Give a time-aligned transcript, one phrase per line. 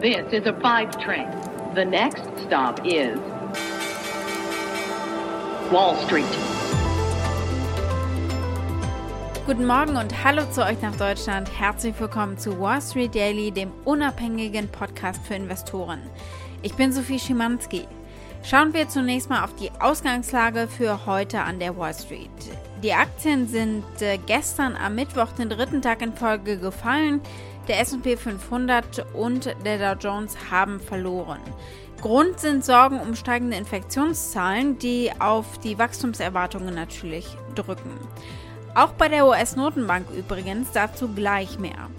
[0.00, 1.28] This is a five train.
[1.74, 3.18] The next stop is
[5.70, 6.24] Wall Street.
[9.44, 11.50] Guten Morgen und hallo zu euch nach Deutschland.
[11.60, 16.00] Herzlich willkommen zu Wall Street Daily, dem unabhängigen Podcast für Investoren.
[16.62, 17.86] Ich bin Sophie Schimanski.
[18.42, 22.30] Schauen wir zunächst mal auf die Ausgangslage für heute an der Wall Street.
[22.82, 27.20] Die Aktien sind äh, gestern am Mittwoch den dritten Tag in Folge gefallen.
[27.68, 31.40] Der SP 500 und der Dow Jones haben verloren.
[32.00, 37.92] Grund sind Sorgen um steigende Infektionszahlen, die auf die Wachstumserwartungen natürlich drücken.
[38.74, 41.90] Auch bei der US-Notenbank übrigens, dazu gleich mehr.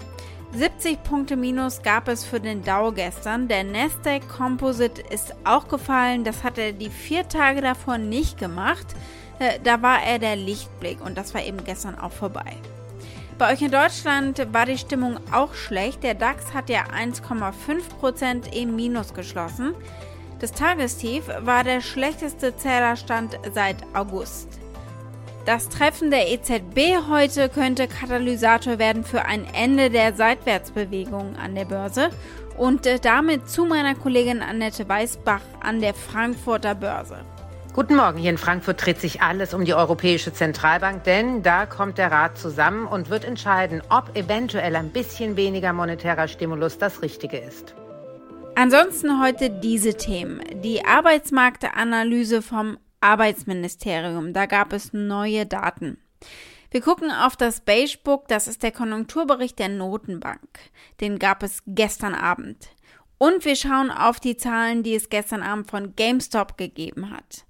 [0.54, 3.48] 70 Punkte Minus gab es für den Dow gestern.
[3.48, 6.24] Der Nasdaq Composite ist auch gefallen.
[6.24, 8.86] Das hat er die vier Tage davor nicht gemacht.
[9.38, 12.52] Äh, da war er der Lichtblick und das war eben gestern auch vorbei.
[13.38, 16.02] Bei euch in Deutschland war die Stimmung auch schlecht.
[16.02, 19.74] Der DAX hat ja 1,5% im Minus geschlossen.
[20.38, 24.61] Das Tagestief war der schlechteste Zählerstand seit August.
[25.44, 31.64] Das Treffen der EZB heute könnte Katalysator werden für ein Ende der Seitwärtsbewegung an der
[31.64, 32.10] Börse
[32.56, 37.24] und äh, damit zu meiner Kollegin Annette Weißbach an der Frankfurter Börse.
[37.72, 38.18] Guten Morgen.
[38.18, 42.38] Hier in Frankfurt dreht sich alles um die Europäische Zentralbank, denn da kommt der Rat
[42.38, 47.74] zusammen und wird entscheiden, ob eventuell ein bisschen weniger monetärer Stimulus das Richtige ist.
[48.54, 50.40] Ansonsten heute diese Themen.
[50.62, 54.32] Die Arbeitsmarktanalyse vom Arbeitsministerium.
[54.32, 55.98] Da gab es neue Daten.
[56.70, 60.48] Wir gucken auf das Beige Book, das ist der Konjunkturbericht der Notenbank.
[61.00, 62.70] Den gab es gestern Abend.
[63.18, 67.44] Und wir schauen auf die Zahlen, die es gestern Abend von GameStop gegeben hat.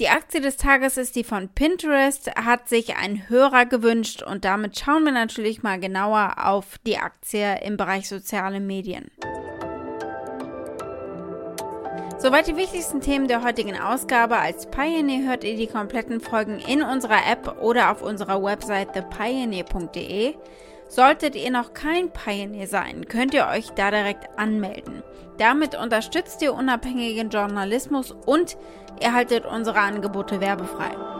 [0.00, 4.78] Die Aktie des Tages ist die von Pinterest, hat sich ein Hörer gewünscht und damit
[4.78, 9.10] schauen wir natürlich mal genauer auf die Aktie im Bereich soziale Medien.
[12.20, 14.38] Soweit die wichtigsten Themen der heutigen Ausgabe.
[14.38, 20.34] Als Pioneer hört ihr die kompletten Folgen in unserer App oder auf unserer Website thepioneer.de.
[20.88, 25.04] Solltet ihr noch kein Pioneer sein, könnt ihr euch da direkt anmelden.
[25.38, 28.56] Damit unterstützt ihr unabhängigen Journalismus und
[29.00, 31.17] erhaltet unsere Angebote werbefrei.